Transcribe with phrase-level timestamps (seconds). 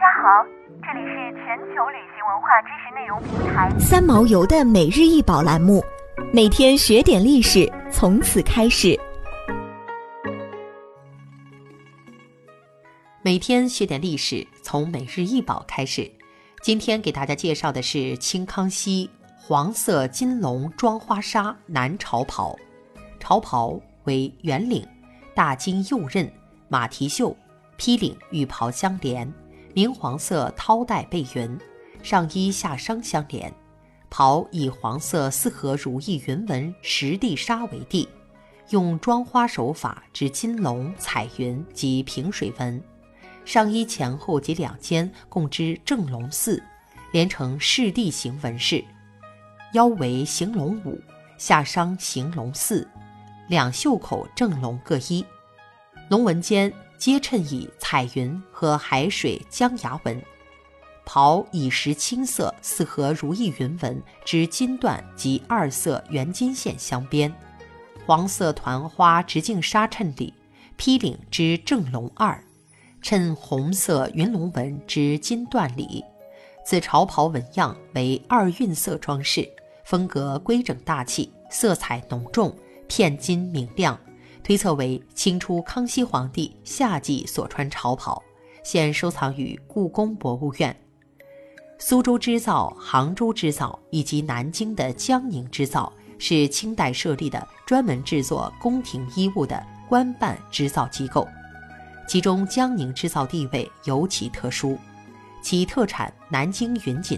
[0.00, 0.42] 家好，
[0.82, 5.84] 这里是全球旅行文化知识内容平台三毛游的每日一宝栏目，
[6.32, 8.98] 每天学点历史，从此开始。
[13.20, 16.10] 每天学点历史，从每日一宝开始。
[16.62, 22.56] 今天给大家介绍的是清康熙黄色金龙装花纱南朝袍，
[23.18, 24.82] 朝袍为圆领，
[25.34, 26.26] 大襟右衽，
[26.68, 27.36] 马蹄袖，
[27.76, 29.30] 披领与袍相连。
[29.72, 31.58] 明黄色绦带背云，
[32.02, 33.52] 上衣下裳相连，
[34.08, 38.08] 袍以黄色四合如意云纹实地纱为地，
[38.70, 42.82] 用装花手法织金龙、彩云及平水纹。
[43.44, 46.62] 上衣前后及两肩共织正龙四，
[47.12, 48.84] 连成饰地形纹饰，
[49.72, 51.00] 腰围行龙五，
[51.38, 52.86] 下裳行龙四，
[53.48, 55.24] 两袖口正龙各一，
[56.08, 56.72] 龙纹间。
[57.00, 60.22] 皆衬以彩云和海水江崖纹，
[61.06, 67.34] 袍以石青色四合如意云纹之金缎及二色圆金线镶边，
[68.04, 70.34] 黄色团花直径纱衬里，
[70.76, 72.38] 披领之正龙二，
[73.00, 76.04] 衬红色云龙纹之金缎里。
[76.66, 79.48] 此朝袍纹样为二韵色装饰，
[79.86, 82.54] 风格规整大气，色彩浓重，
[82.86, 83.98] 片金明亮。
[84.50, 88.20] 推测为清初康熙皇帝夏季所穿朝袍，
[88.64, 90.76] 现收藏于故宫博物院。
[91.78, 101.28] 苏州织造、杭州织造以及南京的江宁织造是清代设立的专门制作宫廷衣物的官办织造机构，
[102.08, 104.76] 其中江宁织造地位尤其特殊，
[105.40, 107.16] 其特产南京云锦，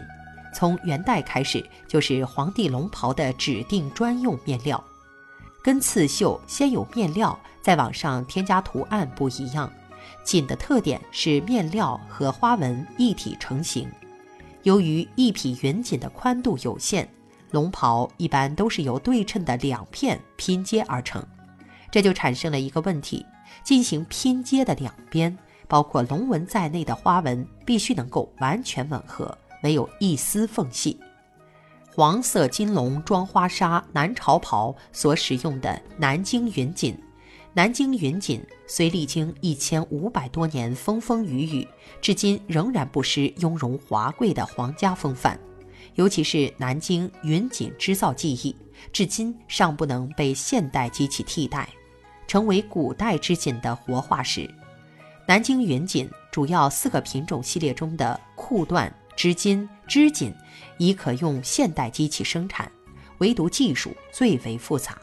[0.52, 4.84] 从元代开始就是皇帝龙袍的指定专用面料。
[5.62, 9.72] 跟刺绣先有面料，再往上添加图案不一样。
[10.24, 13.90] 锦的特点是面料和花纹一体成型。
[14.62, 17.08] 由于一匹云锦的宽度有限，
[17.50, 21.24] 龙袍一般都是由对称的两片拼接而成，
[21.90, 23.24] 这就产生了一个问题：
[23.64, 30.98] 进行拼接的两边，包括龙纹在内的花纹必须能够完全吻合，没有一丝缝隙。
[31.94, 36.98] 黄色金龙装花纱南朝袍所使用的南京云锦，
[37.52, 41.68] 南京云锦虽历经一千五百多年风风雨雨，
[42.00, 45.38] 至今仍然不失雍容华贵的皇家风范。
[45.94, 48.56] 尤其是南京云锦织造技艺，
[48.90, 51.68] 至今尚不能被现代机器替代，
[52.26, 54.48] 成为古代织锦的活化石。
[55.28, 58.90] 南京云锦主要四个品种系列中的裤缎。
[59.14, 60.32] 织金、织锦
[60.78, 62.72] 已可用现代机器生产，
[63.18, 64.96] 唯独技术最为复杂，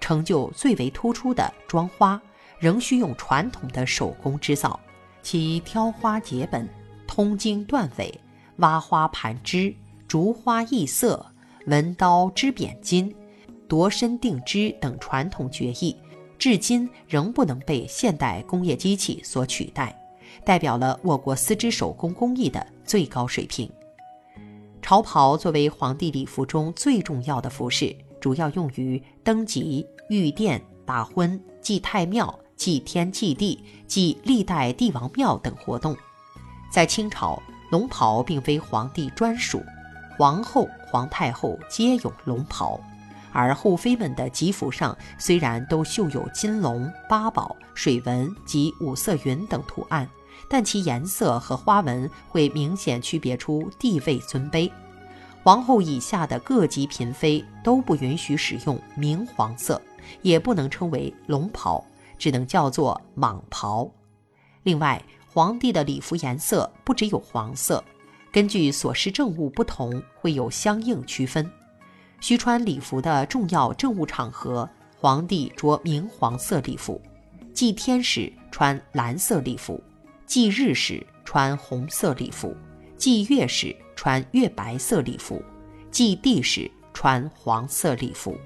[0.00, 2.20] 成就最为突出的装花，
[2.58, 4.80] 仍需用传统的手工织造。
[5.22, 6.68] 其挑花结本、
[7.06, 8.12] 通经断尾、
[8.56, 9.72] 挖花盘织、
[10.08, 11.24] 逐花异色、
[11.68, 13.14] 纹刀织扁金、
[13.68, 15.96] 夺身定织等传统绝艺，
[16.36, 19.96] 至今仍不能被现代工业机器所取代。
[20.44, 23.70] 代表了我国丝织手工工艺的最高水平。
[24.92, 35.96] 朝袍作为皇帝礼服中最重要的服饰，主要用于登基、御殿、大婚、祭太庙、祭天祭地、祭历代帝王庙等活动。
[36.70, 39.62] 在清朝，龙袍并非皇帝专属，
[40.18, 42.78] 皇后、皇太后皆有龙袍，
[43.32, 50.06] 而后妃们的吉服上虽然都绣有金龙、八宝、水纹及五色云等图案。
[50.48, 54.70] 但其颜色和花纹会明显区别出地位尊卑，
[55.42, 59.80] 皇后以下的各级嫔妃都不允许使用明黄色，
[60.22, 61.84] 也不能称为龙袍，
[62.16, 63.90] 只能叫做蟒袍。
[64.62, 65.02] 另外，
[65.32, 67.82] 皇帝的礼服颜色不只有黄色，
[68.30, 71.50] 根据所施政务不同，会有相应区分。
[72.20, 77.00] 需穿礼服的重要政务场合，皇帝着明黄色礼服；
[77.52, 79.82] 祭天时穿蓝色礼服。
[80.24, 82.56] 祭日时穿红色礼服，
[82.96, 85.40] 祭月时穿月白色礼服，
[85.92, 88.36] 祭地时穿黄色礼服。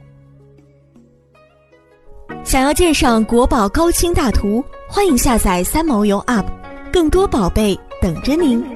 [2.44, 6.44] 想要鉴赏国宝高清大图，欢迎下载三毛游 App，
[6.92, 8.75] 更多宝贝等着您。